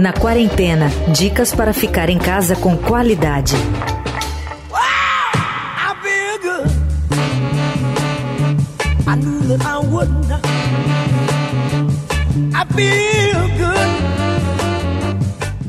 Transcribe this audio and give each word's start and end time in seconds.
Na 0.00 0.12
quarentena, 0.12 0.88
dicas 1.16 1.54
para 1.54 1.72
ficar 1.72 2.10
em 2.10 2.18
casa 2.18 2.56
com 2.56 2.76
qualidade. 2.76 3.54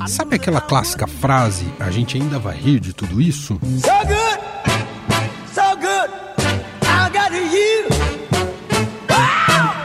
Sabe 0.08 0.36
aquela 0.36 0.62
clássica 0.62 1.05
frase, 1.05 1.71
a 1.80 1.92
gente 1.92 2.18
ainda 2.18 2.39
vai 2.39 2.58
rir 2.58 2.80
de 2.80 2.92
tudo 2.92 3.21
isso? 3.21 3.60
So 3.84 4.20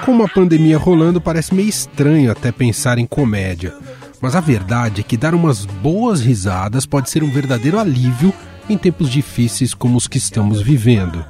Com 0.06 0.12
uma 0.12 0.28
pandemia 0.28 0.78
rolando, 0.78 1.20
parece 1.20 1.52
meio 1.52 1.68
estranho 1.68 2.30
até 2.30 2.52
pensar 2.52 2.96
em 2.96 3.04
comédia. 3.04 3.74
Mas 4.20 4.36
a 4.36 4.40
verdade 4.40 5.00
é 5.00 5.04
que 5.04 5.16
dar 5.16 5.34
umas 5.34 5.64
boas 5.66 6.20
risadas 6.20 6.86
pode 6.86 7.10
ser 7.10 7.24
um 7.24 7.30
verdadeiro 7.30 7.76
alívio 7.76 8.32
em 8.70 8.78
tempos 8.78 9.10
difíceis 9.10 9.74
como 9.74 9.98
os 9.98 10.06
que 10.06 10.16
estamos 10.16 10.62
vivendo. 10.62 11.26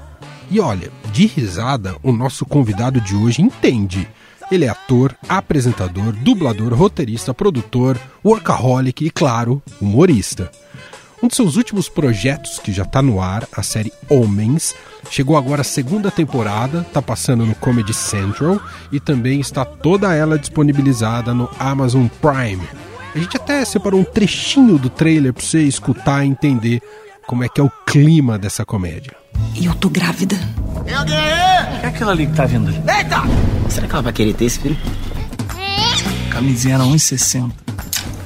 E 0.50 0.60
olha, 0.60 0.92
de 1.10 1.24
risada, 1.24 1.96
o 2.02 2.12
nosso 2.12 2.44
convidado 2.44 3.00
de 3.00 3.16
hoje 3.16 3.40
entende. 3.40 4.06
Ele 4.52 4.66
é 4.66 4.68
ator, 4.68 5.16
apresentador, 5.26 6.12
dublador, 6.12 6.74
roteirista, 6.74 7.32
produtor, 7.32 7.98
workaholic 8.22 9.06
e, 9.06 9.08
claro, 9.08 9.62
humorista. 9.80 10.50
Um 11.22 11.28
de 11.28 11.34
seus 11.34 11.56
últimos 11.56 11.88
projetos, 11.88 12.58
que 12.58 12.72
já 12.72 12.82
está 12.82 13.00
no 13.00 13.22
ar, 13.22 13.48
a 13.56 13.62
série 13.62 13.90
Homens, 14.10 14.74
chegou 15.10 15.36
agora 15.36 15.60
a 15.60 15.64
segunda 15.64 16.10
temporada, 16.10 16.80
está 16.80 17.00
passando 17.00 17.44
no 17.46 17.54
Comedy 17.54 17.94
Central 17.94 18.60
e 18.90 19.00
também 19.00 19.40
está 19.40 19.64
toda 19.64 20.14
ela 20.14 20.38
disponibilizada 20.38 21.32
no 21.32 21.48
Amazon 21.58 22.06
Prime. 22.20 22.66
A 23.14 23.18
gente 23.18 23.36
até 23.36 23.64
separou 23.64 24.00
um 24.00 24.04
trechinho 24.04 24.78
do 24.78 24.90
trailer 24.90 25.32
para 25.32 25.42
você 25.42 25.62
escutar 25.62 26.24
e 26.24 26.28
entender 26.28 26.82
como 27.26 27.42
é 27.42 27.48
que 27.48 27.60
é 27.60 27.64
o 27.64 27.70
clima 27.86 28.38
dessa 28.38 28.64
comédia. 28.64 29.16
E 29.54 29.66
eu 29.66 29.74
tô 29.74 29.88
grávida. 29.88 30.36
Tem 30.84 30.94
alguém 30.94 31.16
aí? 31.16 31.80
É 31.82 31.86
aquela 31.86 32.12
ali 32.12 32.26
que 32.26 32.34
tá 32.34 32.44
vindo 32.44 32.68
ali. 32.68 32.76
Eita! 32.78 33.22
Será 33.68 33.86
que 33.86 33.92
ela 33.92 34.02
vai 34.02 34.12
querer 34.12 34.34
ter 34.34 34.44
esse 34.44 34.60
filho? 34.60 34.76
Camisinha 36.30 36.74
era 36.74 36.84
1,60. 36.84 37.50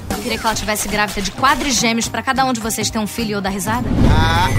Eu 0.09 0.17
queria 0.17 0.37
que 0.37 0.45
ela 0.45 0.55
tivesse 0.55 0.87
grávida 0.89 1.21
de 1.21 1.31
quadrigêmeos 1.31 2.07
pra 2.07 2.21
cada 2.21 2.43
um 2.45 2.53
de 2.53 2.59
vocês 2.59 2.89
ter 2.89 2.99
um 2.99 3.07
filho 3.07 3.29
e 3.29 3.31
eu 3.31 3.41
dar 3.41 3.49
risada. 3.49 3.87
Ah, 4.09 4.49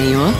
Senhor? 0.00 0.32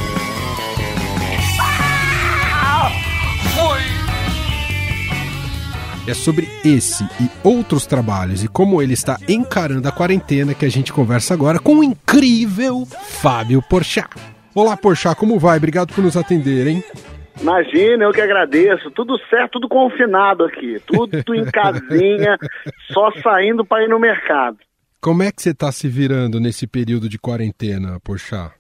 É 6.09 6.15
sobre 6.15 6.49
esse 6.65 7.05
e 7.21 7.31
outros 7.45 7.85
trabalhos 7.85 8.43
e 8.43 8.49
como 8.49 8.81
ele 8.81 8.95
está 8.95 9.19
encarando 9.29 9.87
a 9.87 9.93
quarentena 9.93 10.55
que 10.55 10.65
a 10.65 10.71
gente 10.71 10.95
conversa 10.95 11.35
agora 11.35 11.59
com 11.59 11.75
o 11.75 11.85
incrível 11.85 12.87
Fábio 12.87 13.61
Porchat. 13.61 14.09
Olá, 14.55 14.79
Porchat, 14.79 15.15
como 15.15 15.39
vai? 15.39 15.59
Obrigado 15.59 15.93
por 15.93 16.03
nos 16.03 16.17
atender, 16.17 16.67
hein? 16.67 16.83
Imagina, 17.39 18.05
eu 18.05 18.13
que 18.13 18.21
agradeço. 18.23 18.91
Tudo 18.93 19.19
certo, 19.29 19.61
tudo 19.61 19.69
confinado 19.69 20.43
aqui. 20.43 20.81
Tudo 20.87 21.35
em 21.35 21.45
casinha, 21.45 22.39
só 22.91 23.13
saindo 23.23 23.63
para 23.63 23.85
ir 23.85 23.89
no 23.89 24.01
mercado. 24.01 24.57
Como 25.03 25.23
é 25.23 25.31
que 25.31 25.43
você 25.43 25.51
está 25.51 25.71
se 25.71 25.87
virando 25.87 26.41
nesse 26.41 26.67
período 26.67 27.11
de 27.11 27.19
quarentena, 27.19 28.01
Porchat? 28.01 28.59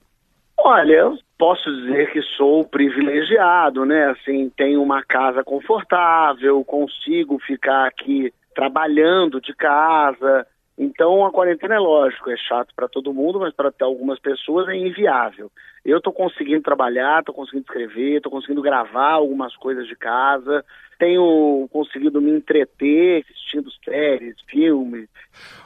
Olha, 0.62 0.92
eu 0.92 1.18
posso 1.38 1.74
dizer 1.74 2.12
que 2.12 2.20
sou 2.36 2.64
privilegiado, 2.64 3.84
né? 3.86 4.10
Assim, 4.10 4.50
tenho 4.56 4.82
uma 4.82 5.02
casa 5.02 5.42
confortável, 5.42 6.62
consigo 6.64 7.38
ficar 7.38 7.86
aqui 7.86 8.32
trabalhando 8.54 9.40
de 9.40 9.54
casa. 9.54 10.46
Então 10.78 11.26
a 11.26 11.30
quarentena 11.30 11.74
é 11.74 11.78
lógico, 11.78 12.30
é 12.30 12.36
chato 12.36 12.74
para 12.74 12.88
todo 12.88 13.12
mundo, 13.12 13.40
mas 13.40 13.54
para 13.54 13.72
algumas 13.80 14.18
pessoas 14.18 14.68
é 14.68 14.74
inviável. 14.74 15.50
Eu 15.84 15.98
estou 15.98 16.12
conseguindo 16.12 16.62
trabalhar, 16.62 17.20
estou 17.20 17.34
conseguindo 17.34 17.64
escrever, 17.64 18.16
estou 18.16 18.32
conseguindo 18.32 18.62
gravar 18.62 19.12
algumas 19.12 19.54
coisas 19.56 19.86
de 19.86 19.96
casa, 19.96 20.64
tenho 20.98 21.68
conseguido 21.72 22.20
me 22.20 22.30
entreter 22.30 23.24
assistindo 23.24 23.70
séries, 23.84 24.36
filmes. 24.48 25.08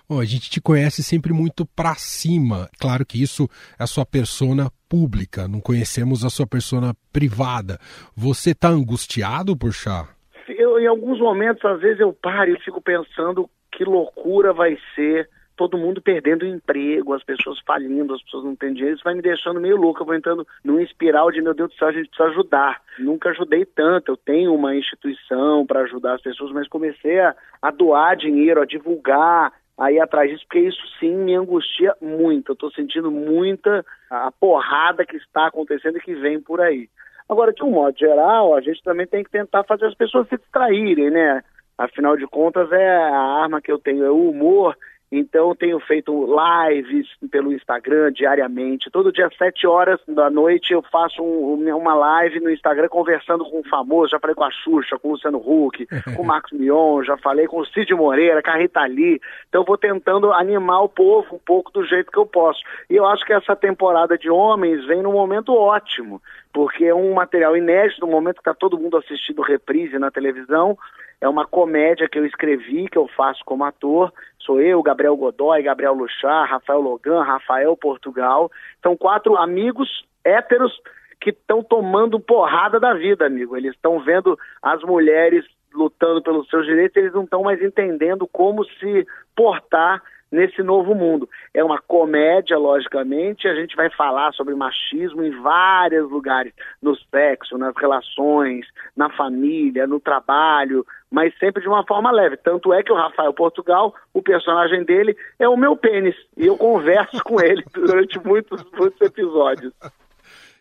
A 0.09 0.25
gente 0.25 0.51
te 0.51 0.61
conhece 0.61 1.03
sempre 1.03 1.33
muito 1.33 1.65
pra 1.65 1.95
cima. 1.95 2.69
Claro 2.79 3.05
que 3.07 3.21
isso 3.21 3.49
é 3.79 3.85
a 3.85 3.87
sua 3.87 4.05
persona 4.05 4.71
pública, 4.94 5.49
não 5.49 5.60
conhecemos 5.60 6.25
a 6.25 6.31
sua 6.31 6.47
persona 6.47 6.94
privada. 7.12 7.81
Você 8.16 8.55
tá 8.55 8.69
angustiado, 8.69 9.56
Porchat? 9.56 10.09
Eu, 10.49 10.78
em 10.78 10.87
alguns 10.87 11.19
momentos, 11.19 11.65
às 11.65 11.81
vezes 11.81 11.99
eu 11.99 12.12
paro 12.12 12.53
e 12.53 12.60
fico 12.60 12.81
pensando 12.81 13.50
que 13.72 13.84
loucura 13.84 14.53
vai 14.53 14.78
ser 14.94 15.28
todo 15.56 15.77
mundo 15.77 16.00
perdendo 16.00 16.47
emprego, 16.47 17.12
as 17.12 17.25
pessoas 17.25 17.59
falindo, 17.66 18.15
as 18.15 18.22
pessoas 18.22 18.44
não 18.44 18.55
têm 18.55 18.72
dinheiro, 18.72 18.94
isso 18.94 19.05
vai 19.05 19.15
me 19.15 19.22
deixando 19.22 19.60
meio 19.60 19.77
louco, 19.77 20.03
eu 20.03 20.06
vou 20.06 20.15
entrando 20.15 20.47
num 20.65 20.81
espiral 20.81 21.31
de, 21.32 21.43
meu 21.43 21.55
Deus 21.55 21.71
do 21.71 21.76
céu, 21.76 21.88
a 21.88 21.93
gente 21.93 22.09
precisa 22.09 22.28
ajudar. 22.28 22.81
Nunca 22.99 23.31
ajudei 23.31 23.65
tanto, 23.65 24.12
eu 24.12 24.16
tenho 24.16 24.55
uma 24.55 24.76
instituição 24.76 25.66
para 25.66 25.81
ajudar 25.81 26.15
as 26.15 26.22
pessoas, 26.22 26.53
mas 26.53 26.69
comecei 26.69 27.19
a, 27.19 27.34
a 27.61 27.71
doar 27.72 28.16
dinheiro, 28.16 28.61
a 28.61 28.66
divulgar, 28.66 29.53
a 29.79 29.91
ir 29.91 30.01
atrás 30.01 30.31
disso, 30.31 30.45
porque 30.47 30.61
isso 30.61 30.83
sim 31.01 31.15
me 31.15 31.35
angustia 31.35 31.95
muito, 32.01 32.51
eu 32.51 32.53
estou 32.55 32.71
sentindo 32.71 33.11
muita 33.11 33.85
a 34.11 34.31
porrada 34.31 35.05
que 35.05 35.17
está 35.17 35.47
acontecendo 35.47 35.99
e 35.99 36.01
que 36.01 36.15
vem 36.15 36.41
por 36.41 36.61
aí. 36.61 36.89
Agora, 37.29 37.53
de 37.53 37.65
um 37.65 37.71
modo 37.71 37.99
geral, 37.99 38.55
a 38.55 38.61
gente 38.61 38.83
também 38.83 39.07
tem 39.07 39.25
que 39.25 39.31
tentar 39.31 39.65
fazer 39.65 39.87
as 39.87 39.95
pessoas 39.95 40.29
se 40.29 40.37
distraírem, 40.37 41.11
né? 41.11 41.43
Afinal 41.77 42.17
de 42.17 42.27
contas, 42.27 42.71
é 42.71 42.97
a 42.97 43.43
arma 43.43 43.61
que 43.61 43.73
eu 43.73 43.79
tenho, 43.79 44.05
é 44.05 44.11
o 44.11 44.31
humor, 44.31 44.77
então, 45.17 45.55
tenho 45.55 45.79
feito 45.79 46.27
lives 46.27 47.07
pelo 47.31 47.53
Instagram 47.53 48.13
diariamente. 48.13 48.91
Todo 48.91 49.13
dia, 49.13 49.27
às 49.27 49.37
7 49.37 49.65
horas 49.65 50.01
da 50.09 50.29
noite, 50.29 50.73
eu 50.73 50.83
faço 50.83 51.23
um, 51.23 51.77
uma 51.77 51.95
live 51.95 52.41
no 52.41 52.51
Instagram 52.51 52.89
conversando 52.89 53.45
com 53.45 53.61
um 53.61 53.65
famoso. 53.65 54.11
Já 54.11 54.19
falei 54.19 54.35
com 54.35 54.43
a 54.43 54.51
Xuxa, 54.51 54.99
com 54.99 55.09
o 55.09 55.13
Luciano 55.13 55.39
Huck, 55.39 55.87
com 56.17 56.23
o 56.23 56.27
Marcos 56.27 56.53
Mion, 56.53 57.05
já 57.05 57.17
falei 57.17 57.47
com 57.47 57.61
o 57.61 57.67
Cid 57.67 57.95
Moreira, 57.95 58.43
com 58.43 58.51
a 58.51 58.57
Rita 58.57 58.85
Lee. 58.87 59.21
Então, 59.49 59.63
vou 59.65 59.79
tentando 59.79 60.33
animar 60.33 60.83
o 60.83 60.89
povo 60.89 61.37
um 61.37 61.39
pouco 61.39 61.71
do 61.71 61.87
jeito 61.87 62.11
que 62.11 62.19
eu 62.19 62.27
posso. 62.27 62.61
E 62.91 62.97
eu 62.97 63.07
acho 63.07 63.25
que 63.25 63.33
essa 63.33 63.55
temporada 63.55 64.19
de 64.19 64.29
Homens 64.29 64.85
vem 64.85 65.01
num 65.01 65.13
momento 65.13 65.55
ótimo, 65.55 66.21
porque 66.55 66.85
é 66.85 66.95
um 66.95 67.13
material 67.13 67.57
inédito, 67.57 68.01
no 68.01 68.07
momento 68.07 68.37
que 68.37 68.43
está 68.43 68.55
todo 68.55 68.79
mundo 68.79 68.97
assistindo 68.97 69.43
reprise 69.43 69.99
na 69.99 70.09
televisão. 70.09 70.79
É 71.21 71.29
uma 71.29 71.45
comédia 71.45 72.09
que 72.09 72.17
eu 72.17 72.25
escrevi, 72.25 72.89
que 72.89 72.97
eu 72.97 73.09
faço 73.09 73.45
como 73.45 73.65
ator. 73.65 74.13
Sou 74.39 74.61
eu, 74.61 74.81
Gabriel 74.81 75.17
Godoy, 75.17 75.65
Gabriel 75.65 75.95
Luchar, 75.95 76.49
Rafael 76.49 76.81
Logan, 76.81 77.25
Rafael 77.25 77.77
Portugal. 77.77 78.53
São 78.81 78.97
quatro 78.97 79.37
amigos 79.37 80.07
héteros 80.25 80.81
que 81.21 81.31
estão 81.31 81.61
tomando 81.61 82.21
porrada 82.21 82.79
da 82.79 82.95
vida, 82.95 83.27
amigo. 83.27 83.57
Eles 83.57 83.75
estão 83.75 83.99
vendo 83.99 84.39
as 84.63 84.81
mulheres 84.83 85.45
lutando 85.75 86.23
pelos 86.23 86.49
seus 86.49 86.65
direitos, 86.67 86.97
eles 86.97 87.13
não 87.13 87.25
estão 87.25 87.43
mais 87.43 87.61
entendendo 87.61 88.29
como 88.29 88.65
se 88.65 89.05
portar 89.35 90.01
nesse 90.34 90.62
novo 90.62 90.95
mundo. 90.95 91.28
É 91.55 91.62
uma 91.62 91.81
comédia, 91.81 92.59
logicamente, 92.59 93.47
a 93.47 93.55
gente 93.55 93.77
vai 93.77 93.89
falar 93.91 94.33
sobre 94.33 94.55
machismo 94.55 95.22
em 95.22 95.31
vários 95.41 96.11
lugares, 96.11 96.53
no 96.83 96.97
sexo, 96.97 97.56
nas 97.56 97.75
relações, 97.77 98.67
na 98.97 99.09
família, 99.11 99.87
no 99.87 100.00
trabalho, 100.00 100.84
mas 101.11 101.33
sempre 101.39 101.62
de 101.62 101.69
uma 101.69 101.87
forma 101.87 102.11
leve. 102.11 102.37
Tanto 102.37 102.73
é 102.73 102.83
que 102.83 102.93
o 102.93 102.97
Rafael 102.97 103.33
Portugal, 103.33 103.94
o 104.12 104.21
personagem 104.21 104.84
dele, 104.84 105.17
é 105.39 105.49
o 105.49 105.56
meu 105.56 105.77
pênis, 105.77 106.17
e 106.37 106.47
eu 106.47 106.56
converso 106.56 107.23
com 107.23 107.41
ele 107.41 107.65
durante 107.73 108.19
muitos, 108.19 108.62
muitos 108.77 109.00
episódios. 109.00 109.73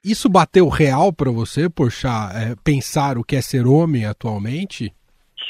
Isso 0.05 0.29
bateu 0.29 0.67
real 0.67 1.11
para 1.11 1.31
você, 1.31 1.69
Poxa, 1.69 2.29
é, 2.35 2.55
pensar 2.63 3.17
o 3.17 3.23
que 3.23 3.37
é 3.37 3.41
ser 3.41 3.65
homem 3.65 4.05
atualmente? 4.05 4.93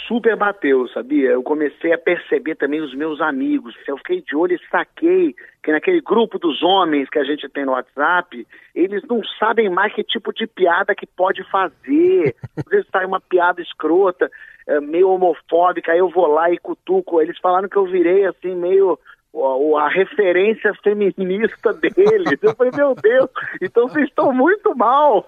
Super 0.08 0.36
bateu, 0.36 0.88
sabia? 0.90 1.32
Eu 1.32 1.44
comecei 1.44 1.94
a 1.94 1.98
perceber 1.98 2.56
também 2.56 2.82
os 2.82 2.94
meus 2.94 3.22
amigos. 3.22 3.76
Eu 3.88 3.98
fiquei 3.98 4.22
de 4.22 4.36
olho 4.36 4.56
e 4.56 4.70
saquei 4.70 5.36
que 5.64 5.72
naquele 5.72 6.02
grupo 6.02 6.38
dos 6.38 6.62
homens 6.62 7.10
que 7.10 7.20
a 7.20 7.24
gente 7.24 7.48
tem 7.50 7.66
no 7.66 7.72
WhatsApp, 7.72 8.46
eles 8.76 9.04
não 9.10 9.22
sabem 9.40 9.70
mais 9.70 9.94
que 9.94 10.04
tipo 10.04 10.34
de 10.34 10.48
piada 10.48 10.96
que 10.96 11.06
pode 11.06 11.44
fazer. 11.50 12.36
Às 12.58 12.64
vezes 12.66 12.88
sai 12.92 13.06
uma 13.06 13.22
piada 13.22 13.62
escrota, 13.62 14.30
meio 14.82 15.10
homofóbica, 15.10 15.92
aí 15.92 16.00
eu 16.00 16.10
vou 16.10 16.28
lá 16.28 16.52
e 16.52 16.58
cutuco. 16.58 17.22
Eles 17.22 17.38
falaram 17.40 17.70
que 17.70 17.78
eu 17.78 17.86
virei 17.86 18.26
assim, 18.26 18.56
meio 18.56 19.00
a, 19.36 19.86
a 19.86 19.90
referência 19.90 20.74
feminista 20.84 21.74
deles. 21.74 22.40
Eu 22.42 22.56
falei, 22.56 22.72
meu 22.76 22.94
Deus, 22.96 23.30
então 23.62 23.88
vocês 23.88 24.08
estão 24.08 24.32
muito 24.32 24.76
mal. 24.76 25.26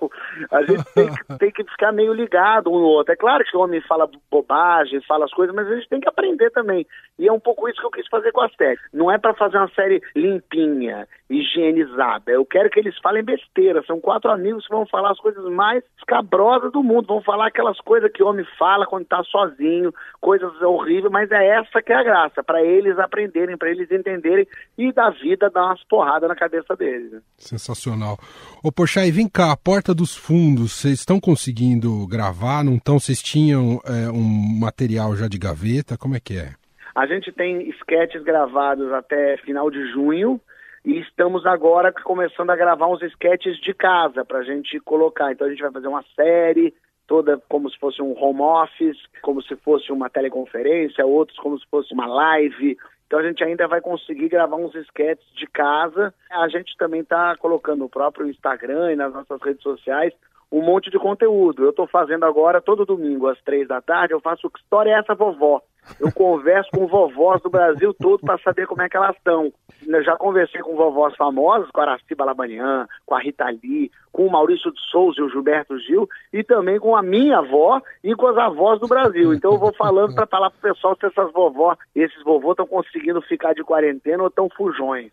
A 0.52 0.62
gente 0.64 0.84
tem 0.94 1.14
que, 1.14 1.38
tem 1.40 1.52
que 1.52 1.64
ficar 1.64 1.92
meio 1.92 2.14
ligado 2.14 2.70
um 2.72 2.80
no 2.80 2.86
outro. 2.86 3.14
É 3.14 3.16
claro 3.16 3.44
que 3.44 3.56
o 3.58 3.62
homem 3.62 3.82
fala 3.82 4.10
bobagem, 4.30 5.02
fala 5.02 5.26
as 5.26 5.32
coisas, 5.32 5.56
mas 5.56 5.68
a 5.68 5.76
gente 5.76 5.90
tem 5.90 6.00
que 6.00 6.10
aprender 6.10 6.52
também. 6.52 6.86
E 7.18 7.28
é 7.28 7.32
um 7.32 7.40
pouco 7.40 7.68
isso 7.68 7.80
que 7.80 7.86
eu 7.86 7.92
quis 7.92 8.08
fazer 8.08 8.32
com 8.32 8.42
a 8.42 8.50
série. 8.50 8.80
Não 8.94 9.12
é 9.12 9.18
para 9.18 9.34
fazer 9.34 9.58
uma 9.58 9.70
série 9.70 10.02
limpinha, 10.16 11.08
higienizada. 11.30 12.32
Eu 12.32 12.46
quero 12.46 12.70
que 12.70 12.80
eles 12.80 12.98
falem 13.00 13.24
besteira. 13.24 13.84
São 13.88 14.00
quatro 14.00 14.30
amigos 14.30 14.68
que 14.68 14.74
vão 14.74 14.86
falar 14.86 15.12
as 15.12 15.20
coisas 15.20 15.44
mais 15.52 15.84
escabrosas 15.98 16.72
do 16.72 16.84
mundo. 16.84 17.08
Vão 17.08 17.22
falar 17.22 17.48
aquelas 17.48 17.80
coisas 17.80 18.12
que 18.12 18.22
o 18.22 18.28
homem 18.28 18.46
fala 18.60 18.86
quando 18.86 19.04
está 19.04 19.24
sozinho, 19.24 19.94
coisas 20.20 20.62
horríveis, 20.62 21.12
mas 21.12 21.32
é 21.32 21.48
essa 21.48 21.82
que 21.82 21.92
é 21.92 21.96
a 21.96 22.04
graça, 22.04 22.44
para 22.44 22.62
eles 22.62 22.98
aprenderem, 23.00 23.58
para 23.58 23.70
eles 23.70 23.90
entenderem 23.96 24.48
e 24.78 24.92
da 24.92 25.10
vida 25.10 25.50
dar 25.50 25.66
umas 25.66 25.84
porradas 25.86 26.30
na 26.30 26.36
cabeça 26.36 26.76
deles. 26.76 27.12
Né? 27.12 27.22
Sensacional. 27.38 28.18
Ô, 28.64 28.72
Poxa, 28.72 29.06
e 29.06 29.12
vem 29.12 29.28
cá, 29.28 29.52
a 29.52 29.58
Porta 29.58 29.94
dos 29.94 30.16
Fundos, 30.16 30.74
vocês 30.74 31.00
estão 31.00 31.20
conseguindo 31.20 32.06
gravar? 32.08 32.64
Não 32.64 32.76
estão? 32.76 33.00
Vocês 33.00 33.22
tinham 33.22 33.80
é, 33.86 34.10
um 34.12 34.60
material 34.60 35.16
já 35.16 35.28
de 35.28 35.38
gaveta? 35.38 35.98
Como 35.98 36.16
é 36.16 36.20
que 36.20 36.38
é? 36.38 36.54
A 36.96 37.06
gente 37.06 37.32
tem 37.32 37.70
sketches 37.70 38.24
gravados 38.24 38.92
até 38.94 39.38
final 39.38 39.70
de 39.70 39.92
junho 39.92 40.40
e 40.86 41.00
estamos 41.00 41.46
agora 41.46 41.92
começando 41.92 42.52
a 42.52 42.56
gravar 42.56 42.88
uns 42.88 43.02
sketches 43.02 43.58
de 43.58 43.74
casa 43.74 44.24
para 44.24 44.40
a 44.40 44.44
gente 44.44 44.80
colocar. 44.80 45.32
Então 45.32 45.48
a 45.48 45.50
gente 45.50 45.62
vai 45.62 45.72
fazer 45.72 45.88
uma 45.88 46.06
série 46.16 46.74
toda 47.08 47.38
como 47.50 47.70
se 47.70 47.78
fosse 47.80 48.02
um 48.02 48.16
home 48.18 48.42
office, 48.42 48.98
como 49.22 49.42
se 49.42 49.56
fosse 49.58 49.92
uma 49.92 50.10
teleconferência, 50.10 51.06
outros 51.06 51.38
como 51.40 51.58
se 51.60 51.66
fosse 51.70 51.94
uma 51.94 52.06
live. 52.06 52.78
Então 53.08 53.20
a 53.20 53.24
gente 53.24 53.44
ainda 53.44 53.68
vai 53.68 53.82
conseguir 53.82 54.30
gravar 54.30 54.56
uns 54.56 54.74
sketches 54.76 55.30
de 55.36 55.48
casa. 55.48 56.14
A 56.32 56.48
gente 56.48 56.76
também 56.78 57.02
está 57.02 57.36
colocando 57.38 57.80
no 57.80 57.90
próprio 57.90 58.28
Instagram 58.28 58.94
e 58.94 58.96
nas 58.96 59.14
nossas 59.14 59.42
redes 59.42 59.62
sociais 59.62 60.14
um 60.52 60.62
monte 60.62 60.90
de 60.90 60.98
conteúdo. 60.98 61.64
Eu 61.64 61.72
estou 61.72 61.88
fazendo 61.88 62.26
agora, 62.26 62.62
todo 62.62 62.86
domingo, 62.86 63.28
às 63.28 63.42
três 63.42 63.68
da 63.68 63.82
tarde, 63.82 64.14
eu 64.14 64.22
faço 64.22 64.50
Que 64.50 64.60
História 64.60 64.92
é 64.92 65.00
essa, 65.00 65.14
vovó? 65.14 65.62
Eu 66.00 66.12
converso 66.14 66.70
com 66.72 66.88
vovós 66.88 67.42
do 67.42 67.50
Brasil 67.50 67.94
todo 67.94 68.22
para 68.22 68.40
saber 68.40 68.68
como 68.68 68.82
é 68.82 68.90
que 68.90 68.98
elas 68.98 69.16
estão. 69.16 69.52
Eu 69.88 70.04
já 70.04 70.16
conversei 70.16 70.62
com 70.62 70.76
vovós 70.76 71.16
famosos, 71.16 71.70
com 71.72 71.82
a 71.82 71.84
Araciba 71.84 72.26
Labanian, 72.26 72.88
com 73.06 73.16
a 73.16 73.20
Rita 73.20 73.46
Lee, 73.46 73.92
com 74.12 74.26
o 74.26 74.32
Maurício 74.32 74.72
de 74.72 74.80
Souza 74.90 75.20
e 75.20 75.24
o 75.24 75.30
Gilberto 75.30 75.78
Gil, 75.80 76.10
e 76.32 76.44
também 76.44 76.80
com 76.80 76.96
a 76.96 77.04
minha 77.04 77.40
avó 77.40 77.82
e 78.04 78.16
com 78.16 78.28
as 78.28 78.38
avós 78.38 78.80
do 78.80 78.88
Brasil. 78.88 79.34
Então 79.34 79.54
eu 79.54 79.60
vou 79.60 79.74
falando 79.74 80.16
para 80.16 80.26
falar 80.26 80.50
pro 80.50 80.62
pessoal 80.74 80.96
se 81.00 81.06
essas 81.06 81.32
vovó, 81.32 81.76
esses 81.96 82.24
vovôs 82.24 82.54
estão 82.54 82.68
conseguindo 82.68 83.22
ficar 83.22 83.54
de 83.54 83.64
quarentena 83.64 84.24
ou 84.24 84.30
estão 84.30 84.50
fujões. 84.50 85.12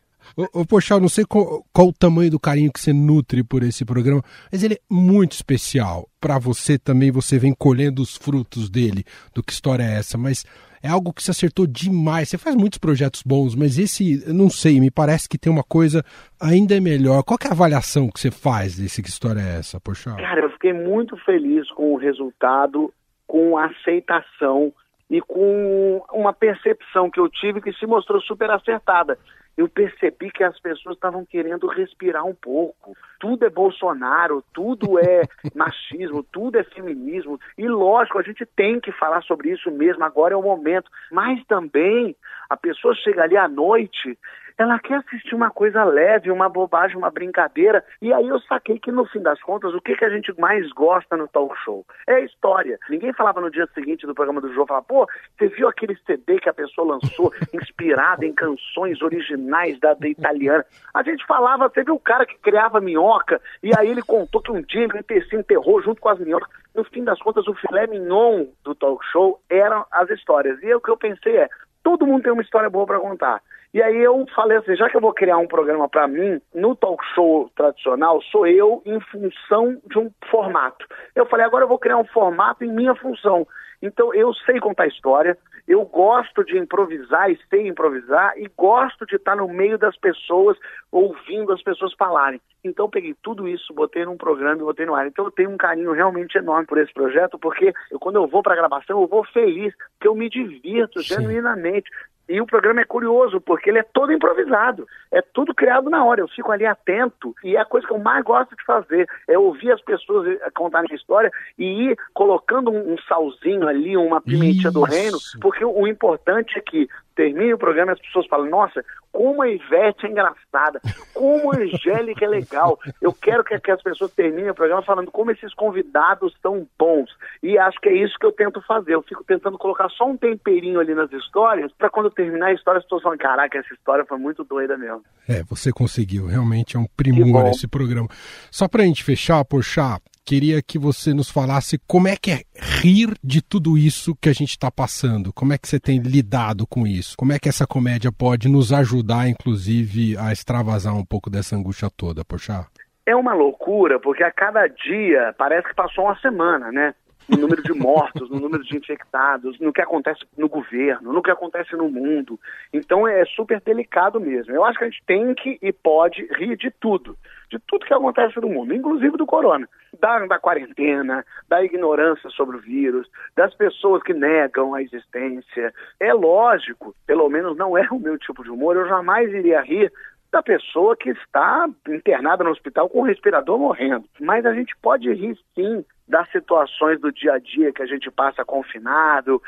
Poxa, 0.68 0.94
eu 0.94 1.00
não 1.00 1.08
sei 1.08 1.24
qual, 1.24 1.64
qual, 1.72 1.88
o 1.88 1.92
tamanho 1.92 2.30
do 2.30 2.40
carinho 2.40 2.72
que 2.72 2.80
você 2.80 2.92
nutre 2.92 3.42
por 3.42 3.62
esse 3.62 3.84
programa, 3.84 4.22
mas 4.50 4.62
ele 4.62 4.74
é 4.74 4.80
muito 4.90 5.32
especial. 5.32 6.08
Para 6.20 6.38
você 6.38 6.78
também, 6.78 7.10
você 7.10 7.38
vem 7.38 7.52
colhendo 7.52 8.00
os 8.00 8.16
frutos 8.16 8.70
dele, 8.70 9.04
do 9.34 9.42
que 9.42 9.52
história 9.52 9.82
é 9.82 9.98
essa, 9.98 10.16
mas 10.16 10.44
é 10.82 10.88
algo 10.88 11.12
que 11.12 11.22
se 11.22 11.30
acertou 11.30 11.66
demais. 11.66 12.28
Você 12.28 12.38
faz 12.38 12.56
muitos 12.56 12.78
projetos 12.78 13.22
bons, 13.22 13.54
mas 13.54 13.78
esse, 13.78 14.24
não 14.32 14.50
sei, 14.50 14.80
me 14.80 14.90
parece 14.90 15.28
que 15.28 15.38
tem 15.38 15.52
uma 15.52 15.62
coisa 15.62 16.04
ainda 16.40 16.80
melhor. 16.80 17.22
Qual 17.22 17.38
é 17.44 17.48
a 17.48 17.52
avaliação 17.52 18.10
que 18.10 18.18
você 18.18 18.30
faz 18.30 18.76
desse 18.76 19.02
que 19.02 19.08
história 19.08 19.40
é 19.40 19.58
essa, 19.58 19.80
Poxa? 19.80 20.14
Cara, 20.16 20.40
eu 20.40 20.50
fiquei 20.50 20.72
muito 20.72 21.16
feliz 21.18 21.70
com 21.72 21.92
o 21.92 21.96
resultado, 21.96 22.92
com 23.26 23.56
a 23.56 23.66
aceitação 23.66 24.72
e 25.08 25.20
com 25.20 26.02
uma 26.12 26.32
percepção 26.32 27.10
que 27.10 27.20
eu 27.20 27.28
tive 27.28 27.60
que 27.60 27.72
se 27.74 27.86
mostrou 27.86 28.20
super 28.22 28.50
acertada 28.50 29.18
eu 29.56 29.68
percebi 29.68 30.30
que 30.30 30.42
as 30.42 30.58
pessoas 30.58 30.96
estavam 30.96 31.24
querendo 31.24 31.66
respirar 31.66 32.24
um 32.24 32.34
pouco. 32.34 32.96
Tudo 33.20 33.44
é 33.44 33.50
Bolsonaro, 33.50 34.42
tudo 34.52 34.98
é 34.98 35.22
machismo, 35.54 36.22
tudo 36.22 36.58
é 36.58 36.64
feminismo. 36.64 37.38
E 37.58 37.68
lógico, 37.68 38.18
a 38.18 38.22
gente 38.22 38.46
tem 38.46 38.80
que 38.80 38.92
falar 38.92 39.22
sobre 39.22 39.50
isso 39.50 39.70
mesmo, 39.70 40.04
agora 40.04 40.34
é 40.34 40.36
o 40.36 40.42
momento. 40.42 40.90
Mas 41.10 41.44
também 41.46 42.16
a 42.48 42.56
pessoa 42.56 42.94
chega 42.94 43.22
ali 43.22 43.36
à 43.36 43.46
noite 43.46 44.18
ela 44.58 44.78
quer 44.78 44.96
assistir 44.96 45.34
uma 45.34 45.50
coisa 45.50 45.84
leve, 45.84 46.30
uma 46.30 46.48
bobagem, 46.48 46.96
uma 46.96 47.10
brincadeira. 47.10 47.84
E 48.00 48.12
aí 48.12 48.26
eu 48.26 48.40
saquei 48.40 48.78
que 48.78 48.90
no 48.90 49.06
fim 49.06 49.20
das 49.20 49.40
contas, 49.40 49.74
o 49.74 49.80
que, 49.80 49.96
que 49.96 50.04
a 50.04 50.10
gente 50.10 50.32
mais 50.40 50.70
gosta 50.72 51.16
no 51.16 51.28
talk 51.28 51.54
show? 51.64 51.84
É 52.06 52.14
a 52.14 52.20
história. 52.20 52.78
Ninguém 52.88 53.12
falava 53.12 53.40
no 53.40 53.50
dia 53.50 53.68
seguinte 53.74 54.06
do 54.06 54.14
programa 54.14 54.40
do 54.40 54.52
João, 54.52 54.66
falava, 54.66 54.86
pô, 54.86 55.08
você 55.38 55.48
viu 55.48 55.68
aquele 55.68 55.96
CD 56.06 56.38
que 56.38 56.48
a 56.48 56.54
pessoa 56.54 56.94
lançou, 56.94 57.32
inspirado 57.52 58.24
em 58.24 58.32
canções 58.32 59.00
originais 59.02 59.78
da, 59.80 59.94
da 59.94 60.08
italiana? 60.08 60.64
A 60.94 61.02
gente 61.02 61.24
falava, 61.26 61.68
você 61.68 61.82
viu 61.84 61.94
o 61.94 62.00
cara 62.00 62.26
que 62.26 62.38
criava 62.38 62.80
minhoca, 62.80 63.40
e 63.62 63.70
aí 63.76 63.88
ele 63.88 64.02
contou 64.02 64.42
que 64.42 64.52
um 64.52 64.62
dia 64.62 64.82
ele 64.84 65.24
se 65.24 65.36
enterrou 65.36 65.82
junto 65.82 66.00
com 66.00 66.08
as 66.08 66.18
minhocas. 66.18 66.48
No 66.74 66.84
fim 66.84 67.04
das 67.04 67.18
contas, 67.18 67.46
o 67.46 67.54
filé 67.54 67.86
mignon 67.86 68.46
do 68.64 68.74
talk 68.74 69.04
show 69.12 69.40
eram 69.50 69.84
as 69.90 70.08
histórias. 70.10 70.62
E 70.62 70.74
o 70.74 70.80
que 70.80 70.90
eu 70.90 70.96
pensei 70.96 71.36
é, 71.36 71.48
todo 71.82 72.06
mundo 72.06 72.22
tem 72.22 72.32
uma 72.32 72.42
história 72.42 72.70
boa 72.70 72.86
para 72.86 73.00
contar. 73.00 73.42
E 73.74 73.82
aí 73.82 73.96
eu 73.96 74.26
falei 74.34 74.58
assim, 74.58 74.76
já 74.76 74.88
que 74.90 74.96
eu 74.96 75.00
vou 75.00 75.14
criar 75.14 75.38
um 75.38 75.46
programa 75.46 75.88
para 75.88 76.06
mim, 76.06 76.40
no 76.54 76.76
talk 76.76 77.02
show 77.14 77.50
tradicional, 77.56 78.20
sou 78.30 78.46
eu 78.46 78.82
em 78.84 79.00
função 79.00 79.80
de 79.86 79.98
um 79.98 80.10
formato. 80.30 80.86
Eu 81.14 81.24
falei, 81.24 81.46
agora 81.46 81.64
eu 81.64 81.68
vou 81.68 81.78
criar 81.78 81.96
um 81.96 82.04
formato 82.04 82.64
em 82.64 82.72
minha 82.72 82.94
função. 82.94 83.46
Então 83.82 84.14
eu 84.14 84.32
sei 84.32 84.60
contar 84.60 84.86
história, 84.86 85.36
eu 85.66 85.84
gosto 85.84 86.44
de 86.44 86.58
improvisar 86.58 87.30
e 87.30 87.38
sei 87.50 87.68
improvisar 87.68 88.32
e 88.36 88.50
gosto 88.56 89.04
de 89.06 89.16
estar 89.16 89.36
no 89.36 89.48
meio 89.48 89.78
das 89.78 89.96
pessoas, 89.96 90.56
ouvindo 90.90 91.52
as 91.52 91.62
pessoas 91.62 91.92
falarem. 91.94 92.40
Então 92.64 92.88
peguei 92.88 93.14
tudo 93.22 93.48
isso, 93.48 93.74
botei 93.74 94.04
num 94.04 94.16
programa 94.16 94.56
e 94.56 94.64
botei 94.64 94.86
no 94.86 94.94
ar. 94.94 95.06
Então 95.06 95.24
eu 95.24 95.30
tenho 95.30 95.50
um 95.50 95.56
carinho 95.56 95.92
realmente 95.92 96.36
enorme 96.36 96.66
por 96.66 96.78
esse 96.78 96.92
projeto, 96.92 97.38
porque 97.38 97.72
eu, 97.90 97.98
quando 97.98 98.16
eu 98.16 98.26
vou 98.26 98.42
para 98.42 98.54
a 98.54 98.56
gravação, 98.56 99.00
eu 99.00 99.06
vou 99.06 99.24
feliz, 99.24 99.74
porque 99.92 100.08
eu 100.08 100.14
me 100.14 100.28
divirto 100.28 101.02
Sim. 101.02 101.14
genuinamente. 101.14 101.90
E 102.28 102.40
o 102.40 102.46
programa 102.46 102.80
é 102.80 102.84
curioso, 102.84 103.40
porque 103.40 103.68
ele 103.68 103.78
é 103.78 103.82
todo 103.82 104.12
improvisado. 104.12 104.86
É 105.10 105.20
tudo 105.20 105.54
criado 105.54 105.90
na 105.90 106.04
hora. 106.04 106.20
Eu 106.20 106.28
fico 106.28 106.52
ali 106.52 106.64
atento. 106.64 107.34
E 107.42 107.56
é 107.56 107.60
a 107.60 107.64
coisa 107.64 107.86
que 107.86 107.92
eu 107.92 107.98
mais 107.98 108.24
gosto 108.24 108.56
de 108.56 108.64
fazer. 108.64 109.08
É 109.28 109.38
ouvir 109.38 109.72
as 109.72 109.82
pessoas 109.82 110.28
eh, 110.28 110.50
contarem 110.54 110.88
a 110.90 110.94
história 110.94 111.30
e 111.58 111.64
ir 111.64 111.98
colocando 112.14 112.70
um, 112.70 112.94
um 112.94 112.96
salzinho 113.08 113.66
ali, 113.66 113.96
uma 113.96 114.20
pimentinha 114.20 114.68
Isso. 114.68 114.72
do 114.72 114.82
reino. 114.82 115.18
Porque 115.40 115.64
o, 115.64 115.72
o 115.72 115.86
importante 115.86 116.56
é 116.56 116.60
que 116.60 116.88
termine 117.14 117.54
o 117.54 117.58
programa 117.58 117.92
e 117.92 117.94
as 117.94 118.00
pessoas 118.00 118.26
falam, 118.26 118.48
nossa, 118.48 118.84
como 119.12 119.42
a 119.42 119.48
Ivete 119.48 120.06
é 120.06 120.10
engraçada, 120.10 120.80
como 121.12 121.52
a 121.52 121.56
Angélica 121.56 122.24
é 122.24 122.28
legal. 122.28 122.78
Eu 123.00 123.12
quero 123.12 123.44
que, 123.44 123.58
que, 123.60 123.70
as 123.70 123.82
pessoas 123.82 124.12
terminem 124.12 124.50
o 124.50 124.54
programa 124.54 124.82
falando 124.82 125.10
como 125.10 125.30
esses 125.30 125.52
convidados 125.54 126.34
são 126.40 126.66
bons. 126.78 127.10
E 127.42 127.58
acho 127.58 127.78
que 127.80 127.88
é 127.88 127.94
isso 127.94 128.18
que 128.18 128.26
eu 128.26 128.32
tento 128.32 128.62
fazer. 128.62 128.94
Eu 128.94 129.02
fico 129.02 129.22
tentando 129.24 129.58
colocar 129.58 129.88
só 129.90 130.06
um 130.06 130.16
temperinho 130.16 130.80
ali 130.80 130.94
nas 130.94 131.12
histórias, 131.12 131.70
para 131.72 131.90
quando 131.90 132.10
terminar 132.10 132.46
a 132.46 132.52
história, 132.52 132.78
as 132.78 132.84
pessoas 132.84 133.02
falam, 133.02 133.18
caraca, 133.18 133.58
essa 133.58 133.74
história 133.74 134.04
foi 134.06 134.18
muito 134.18 134.42
doida 134.44 134.76
mesmo. 134.76 135.02
É, 135.28 135.42
você 135.42 135.70
conseguiu. 135.72 136.26
Realmente 136.26 136.76
é 136.76 136.80
um 136.80 136.86
primor 136.96 137.46
esse 137.48 137.68
programa. 137.68 138.08
Só 138.50 138.66
para 138.66 138.82
a 138.82 138.86
gente 138.86 139.04
fechar, 139.04 139.44
Porchat, 139.44 140.02
queria 140.24 140.62
que 140.62 140.78
você 140.78 141.12
nos 141.12 141.30
falasse 141.30 141.78
como 141.86 142.08
é 142.08 142.16
que 142.16 142.30
é 142.30 142.42
rir 142.54 143.14
de 143.22 143.42
tudo 143.42 143.76
isso 143.76 144.16
que 144.20 144.28
a 144.28 144.32
gente 144.32 144.50
está 144.50 144.70
passando. 144.70 145.32
Como 145.32 145.52
é 145.52 145.58
que 145.58 145.68
você 145.68 145.78
tem 145.78 145.98
lidado 145.98 146.66
com 146.66 146.86
isso? 146.86 147.16
Como 147.16 147.32
é 147.32 147.38
que 147.38 147.48
essa 147.48 147.66
comédia 147.66 148.10
pode 148.12 148.48
nos 148.48 148.72
ajudar, 148.72 149.28
inclusive, 149.28 150.16
a 150.16 150.32
extravasar 150.32 150.96
um 150.96 151.04
pouco 151.04 151.28
dessa 151.28 151.56
angústia 151.56 151.88
toda, 151.96 152.24
poxa? 152.24 152.66
É 153.04 153.16
uma 153.16 153.34
loucura, 153.34 153.98
porque 153.98 154.22
a 154.22 154.30
cada 154.30 154.66
dia 154.68 155.34
parece 155.36 155.68
que 155.68 155.74
passou 155.74 156.04
uma 156.04 156.18
semana, 156.20 156.70
né? 156.70 156.94
No 157.28 157.36
número 157.36 157.62
de 157.62 157.72
mortos, 157.72 158.30
no 158.30 158.40
número 158.40 158.62
de 158.62 158.76
infectados, 158.76 159.58
no 159.58 159.72
que 159.72 159.80
acontece 159.80 160.20
no 160.36 160.48
governo, 160.48 161.12
no 161.12 161.22
que 161.22 161.30
acontece 161.30 161.74
no 161.76 161.88
mundo. 161.88 162.38
Então 162.72 163.06
é 163.06 163.24
super 163.24 163.60
delicado 163.60 164.20
mesmo. 164.20 164.54
Eu 164.54 164.64
acho 164.64 164.78
que 164.78 164.84
a 164.84 164.88
gente 164.88 165.02
tem 165.06 165.34
que 165.34 165.58
e 165.62 165.72
pode 165.72 166.26
rir 166.36 166.56
de 166.56 166.70
tudo, 166.70 167.16
de 167.50 167.58
tudo 167.60 167.86
que 167.86 167.94
acontece 167.94 168.40
no 168.40 168.48
mundo, 168.48 168.74
inclusive 168.74 169.16
do 169.16 169.26
corona, 169.26 169.68
da, 170.00 170.26
da 170.26 170.38
quarentena, 170.38 171.24
da 171.48 171.62
ignorância 171.64 172.28
sobre 172.30 172.56
o 172.56 172.60
vírus, 172.60 173.08
das 173.36 173.54
pessoas 173.54 174.02
que 174.02 174.12
negam 174.12 174.74
a 174.74 174.82
existência. 174.82 175.72
É 176.00 176.12
lógico, 176.12 176.94
pelo 177.06 177.28
menos 177.28 177.56
não 177.56 177.76
é 177.76 177.86
o 177.90 177.98
meu 177.98 178.18
tipo 178.18 178.42
de 178.42 178.50
humor, 178.50 178.76
eu 178.76 178.88
jamais 178.88 179.32
iria 179.32 179.60
rir 179.60 179.92
da 180.32 180.42
pessoa 180.42 180.96
que 180.96 181.10
está 181.10 181.68
internada 181.86 182.42
no 182.42 182.50
hospital 182.50 182.88
com 182.88 183.02
o 183.02 183.04
respirador 183.04 183.58
morrendo. 183.58 184.06
Mas 184.18 184.46
a 184.46 184.54
gente 184.54 184.74
pode 184.80 185.12
rir 185.12 185.36
sim 185.54 185.84
das 186.06 186.30
situações 186.30 187.00
do 187.00 187.12
dia 187.12 187.34
a 187.34 187.38
dia 187.38 187.72
que 187.72 187.82
a 187.82 187.86
gente 187.86 188.10
passa 188.10 188.44
confinado, 188.44 189.40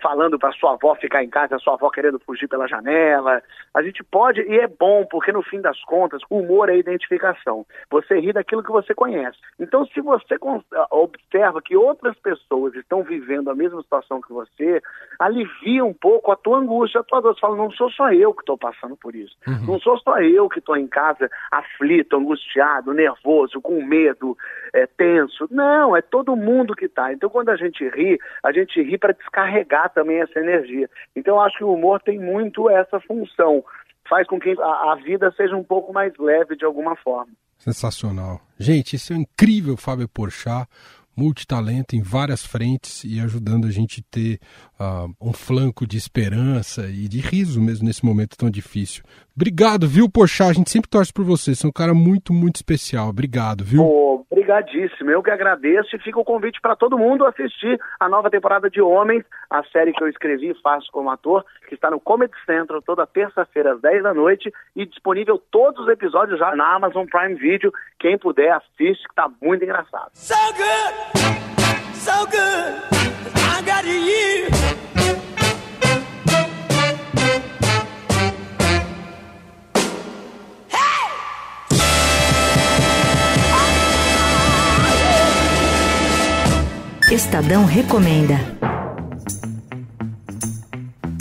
falando 0.00 0.38
para 0.38 0.52
sua 0.52 0.72
avó 0.72 0.94
ficar 0.94 1.22
em 1.22 1.30
casa, 1.30 1.56
a 1.56 1.58
sua 1.58 1.74
avó 1.74 1.90
querendo 1.90 2.18
fugir 2.18 2.48
pela 2.48 2.66
janela. 2.66 3.42
A 3.74 3.82
gente 3.82 4.02
pode, 4.02 4.40
e 4.40 4.58
é 4.58 4.66
bom, 4.66 5.06
porque 5.06 5.32
no 5.32 5.42
fim 5.42 5.60
das 5.60 5.80
contas, 5.84 6.20
o 6.28 6.38
humor 6.38 6.68
é 6.68 6.76
identificação. 6.76 7.64
Você 7.90 8.18
ri 8.18 8.32
daquilo 8.32 8.62
que 8.62 8.72
você 8.72 8.94
conhece. 8.94 9.38
Então, 9.58 9.86
se 9.86 10.00
você 10.00 10.36
observa 10.90 11.62
que 11.62 11.76
outras 11.76 12.16
pessoas 12.18 12.74
estão 12.74 13.02
vivendo 13.02 13.50
a 13.50 13.54
mesma 13.54 13.82
situação 13.82 14.20
que 14.20 14.32
você, 14.32 14.82
alivia 15.18 15.84
um 15.84 15.94
pouco 15.94 16.30
a 16.30 16.36
tua 16.36 16.58
angústia, 16.58 17.00
a 17.00 17.04
tua 17.04 17.20
dor. 17.20 17.34
Você 17.34 17.40
fala, 17.40 17.56
não 17.56 17.70
sou 17.72 17.90
só 17.90 18.12
eu 18.12 18.32
que 18.32 18.42
estou 18.42 18.56
passando 18.56 18.96
por 18.96 19.14
isso. 19.14 19.36
Uhum. 19.46 19.66
Não 19.66 19.80
sou 19.80 19.98
só 19.98 20.20
eu 20.20 20.48
que 20.48 20.58
estou 20.58 20.76
em 20.76 20.86
casa 20.86 21.28
aflito, 21.50 22.16
angustiado, 22.16 22.92
nervoso, 22.92 23.60
com 23.60 23.82
medo, 23.84 24.36
é, 24.72 24.86
tenso. 24.86 25.48
Não, 25.50 25.96
é 25.98 26.02
todo 26.02 26.36
mundo 26.36 26.74
que 26.74 26.86
está. 26.86 27.12
Então, 27.12 27.28
quando 27.28 27.50
a 27.50 27.56
gente 27.56 27.86
ri, 27.88 28.18
a 28.42 28.52
gente 28.52 28.80
ri 28.82 28.96
para 28.96 29.12
descarregar 29.12 29.92
também 29.92 30.20
essa 30.20 30.38
energia. 30.38 30.88
Então, 31.14 31.40
acho 31.40 31.58
que 31.58 31.64
o 31.64 31.72
humor 31.72 32.00
tem 32.00 32.18
muito 32.18 32.70
essa 32.70 33.00
função. 33.00 33.64
Faz 34.08 34.26
com 34.26 34.40
que 34.40 34.54
a, 34.60 34.92
a 34.92 34.94
vida 34.96 35.32
seja 35.36 35.56
um 35.56 35.64
pouco 35.64 35.92
mais 35.92 36.12
leve 36.18 36.56
de 36.56 36.64
alguma 36.64 36.96
forma. 36.96 37.32
Sensacional. 37.58 38.40
Gente, 38.58 38.96
isso 38.96 39.12
é 39.12 39.16
incrível, 39.16 39.76
Fábio 39.76 40.08
Porchat 40.08 40.68
multitalento 41.18 41.96
em 41.96 42.02
várias 42.02 42.46
frentes 42.46 43.02
e 43.04 43.20
ajudando 43.20 43.66
a 43.66 43.70
gente 43.70 44.00
a 44.00 44.10
ter 44.10 44.38
uh, 44.78 45.12
um 45.20 45.32
flanco 45.32 45.86
de 45.86 45.96
esperança 45.96 46.86
e 46.86 47.08
de 47.08 47.20
riso 47.20 47.60
mesmo 47.60 47.86
nesse 47.86 48.04
momento 48.04 48.36
tão 48.36 48.48
difícil. 48.48 49.02
Obrigado, 49.36 49.86
viu, 49.86 50.08
Poxa? 50.10 50.46
A 50.46 50.52
gente 50.52 50.68
sempre 50.68 50.90
torce 50.90 51.12
por 51.12 51.24
você. 51.24 51.54
Você 51.54 51.64
é 51.64 51.68
um 51.68 51.72
cara 51.72 51.94
muito, 51.94 52.32
muito 52.32 52.56
especial. 52.56 53.08
Obrigado, 53.08 53.62
viu? 53.62 53.82
Oh, 53.82 54.26
obrigadíssimo. 54.30 55.10
Eu 55.10 55.22
que 55.22 55.30
agradeço 55.30 55.94
e 55.94 55.98
fica 56.00 56.18
o 56.18 56.24
convite 56.24 56.60
para 56.60 56.74
todo 56.74 56.98
mundo 56.98 57.24
assistir 57.24 57.78
a 58.00 58.08
nova 58.08 58.30
temporada 58.30 58.68
de 58.68 58.80
Homens, 58.80 59.24
a 59.50 59.62
série 59.64 59.92
que 59.92 60.02
eu 60.02 60.08
escrevi 60.08 60.50
e 60.50 60.60
faço 60.60 60.90
como 60.90 61.10
ator, 61.10 61.44
que 61.68 61.74
está 61.74 61.90
no 61.90 62.00
Comedy 62.00 62.32
Central 62.44 62.82
toda 62.82 63.06
terça-feira 63.06 63.74
às 63.74 63.80
10 63.80 64.02
da 64.02 64.14
noite 64.14 64.52
e 64.74 64.84
disponível 64.86 65.40
todos 65.50 65.84
os 65.84 65.88
episódios 65.88 66.38
já 66.38 66.56
na 66.56 66.74
Amazon 66.74 67.06
Prime 67.06 67.34
Video. 67.34 67.72
Quem 67.98 68.18
puder, 68.18 68.52
assiste, 68.52 69.06
que 69.08 69.14
tá 69.14 69.30
muito 69.40 69.64
engraçado. 69.64 70.10
So 70.14 70.34
good, 70.56 71.07
Estadão 87.18 87.64
Recomenda. 87.64 88.67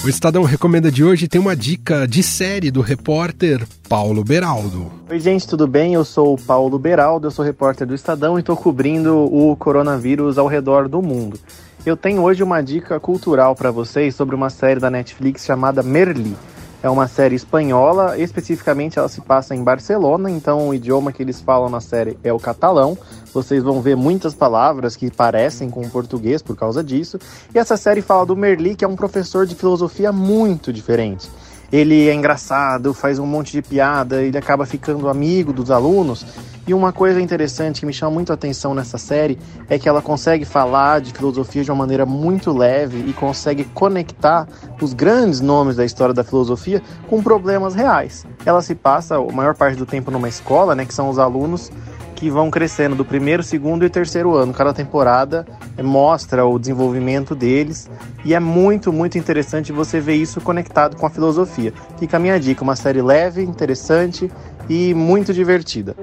O 0.03 0.09
Estadão 0.09 0.43
Recomenda 0.43 0.91
de 0.91 1.03
hoje 1.03 1.27
tem 1.27 1.41
uma 1.41 1.55
dica 1.55 2.07
de 2.07 2.21
série 2.21 2.69
do 2.69 2.81
repórter 2.81 3.67
Paulo 3.89 4.23
Beraldo. 4.23 4.91
Oi, 5.09 5.19
gente, 5.19 5.47
tudo 5.47 5.67
bem? 5.67 5.95
Eu 5.95 6.05
sou 6.05 6.35
o 6.35 6.37
Paulo 6.37 6.77
Beraldo, 6.77 7.27
eu 7.27 7.31
sou 7.31 7.43
repórter 7.43 7.85
do 7.85 7.95
Estadão 7.95 8.37
e 8.37 8.41
estou 8.41 8.55
cobrindo 8.55 9.17
o 9.17 9.55
coronavírus 9.55 10.37
ao 10.37 10.47
redor 10.47 10.87
do 10.87 11.01
mundo. 11.01 11.39
Eu 11.85 11.97
tenho 11.97 12.21
hoje 12.21 12.43
uma 12.43 12.61
dica 12.61 12.99
cultural 12.99 13.55
para 13.55 13.71
vocês 13.71 14.15
sobre 14.15 14.35
uma 14.35 14.49
série 14.49 14.79
da 14.79 14.89
Netflix 14.89 15.43
chamada 15.43 15.81
Merli. 15.81 16.35
É 16.81 16.89
uma 16.89 17.07
série 17.07 17.35
espanhola, 17.35 18.17
especificamente 18.17 18.99
ela 18.99 19.09
se 19.09 19.19
passa 19.21 19.55
em 19.55 19.63
Barcelona, 19.63 20.29
então 20.29 20.69
o 20.69 20.73
idioma 20.73 21.11
que 21.11 21.23
eles 21.23 21.41
falam 21.41 21.69
na 21.69 21.81
série 21.81 22.17
é 22.23 22.31
o 22.31 22.39
catalão. 22.39 22.97
Vocês 23.33 23.63
vão 23.63 23.81
ver 23.81 23.95
muitas 23.95 24.35
palavras 24.35 24.95
que 24.95 25.09
parecem 25.09 25.69
com 25.69 25.81
o 25.81 25.89
português 25.89 26.41
por 26.41 26.55
causa 26.55 26.83
disso. 26.83 27.19
E 27.53 27.57
essa 27.57 27.75
série 27.75 28.01
fala 28.01 28.25
do 28.25 28.35
Merli, 28.35 28.75
que 28.75 28.85
é 28.85 28.87
um 28.87 28.95
professor 28.95 29.45
de 29.45 29.55
filosofia 29.55 30.11
muito 30.11 30.71
diferente 30.71 31.27
ele 31.71 32.07
é 32.07 32.13
engraçado, 32.13 32.93
faz 32.93 33.19
um 33.19 33.25
monte 33.25 33.51
de 33.51 33.61
piada, 33.61 34.21
ele 34.21 34.37
acaba 34.37 34.65
ficando 34.65 35.09
amigo 35.09 35.51
dos 35.51 35.69
alunos. 35.69 36.25
E 36.67 36.73
uma 36.73 36.91
coisa 36.91 37.21
interessante 37.21 37.79
que 37.79 37.85
me 37.85 37.93
chama 37.93 38.11
muito 38.11 38.29
a 38.29 38.35
atenção 38.35 38.73
nessa 38.73 38.97
série 38.97 39.39
é 39.69 39.79
que 39.79 39.87
ela 39.87 40.01
consegue 40.01 40.43
falar 40.43 40.99
de 40.99 41.13
filosofia 41.13 41.63
de 41.63 41.71
uma 41.71 41.77
maneira 41.77 42.05
muito 42.05 42.51
leve 42.51 43.05
e 43.07 43.13
consegue 43.13 43.63
conectar 43.63 44.45
os 44.81 44.93
grandes 44.93 45.39
nomes 45.39 45.77
da 45.77 45.85
história 45.85 46.13
da 46.13 46.25
filosofia 46.25 46.81
com 47.07 47.23
problemas 47.23 47.73
reais. 47.73 48.25
Ela 48.45 48.61
se 48.61 48.75
passa 48.75 49.15
a 49.15 49.31
maior 49.31 49.55
parte 49.55 49.77
do 49.77 49.85
tempo 49.85 50.11
numa 50.11 50.27
escola, 50.27 50.75
né, 50.75 50.85
que 50.85 50.93
são 50.93 51.07
os 51.07 51.17
alunos 51.17 51.71
que 52.17 52.29
vão 52.29 52.51
crescendo 52.51 52.95
do 52.95 53.05
primeiro, 53.05 53.43
segundo 53.43 53.85
e 53.85 53.89
terceiro 53.89 54.35
ano. 54.35 54.51
Cada 54.51 54.73
temporada 54.73 55.47
mostra 55.81 56.45
o 56.45 56.59
desenvolvimento 56.59 57.33
deles 57.33 57.89
e 58.25 58.33
é 58.33 58.39
muito, 58.41 58.91
muito 58.91 59.17
interessante 59.17 59.71
você 59.71 60.01
ver 60.01 60.15
isso 60.15 60.41
conectado 60.41 60.97
com 60.97 61.05
a 61.05 61.09
filosofia. 61.09 61.71
Fica 61.97 62.17
a 62.17 62.19
minha 62.19 62.37
dica, 62.37 62.61
uma 62.61 62.75
série 62.75 63.01
leve, 63.01 63.41
interessante 63.43 64.29
e 64.67 64.93
muito 64.93 65.33
divertida. 65.33 65.95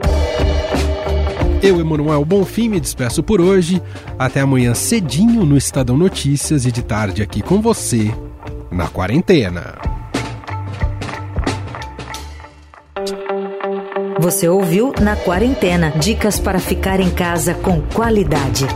Eu, 1.65 1.81
Emanuel 1.81 2.23
Bonfim, 2.27 2.69
me 2.69 2.79
despeço 2.79 3.23
por 3.23 3.41
hoje. 3.41 3.81
Até 4.19 4.43
amanhã 4.43 4.75
cedinho 4.75 5.47
no 5.47 5.57
Estadão 5.57 5.97
Notícias 5.97 6.67
e 6.67 6.71
de 6.71 6.83
tarde 6.83 7.23
aqui 7.23 7.41
com 7.41 7.63
você 7.63 8.15
na 8.71 8.87
quarentena. 8.87 9.75
Você 14.21 14.47
ouviu 14.47 14.93
Na 15.01 15.17
Quarentena 15.17 15.91
dicas 15.99 16.39
para 16.39 16.59
ficar 16.59 17.01
em 17.01 17.11
casa 17.11 17.55
com 17.55 17.81
qualidade. 17.81 18.67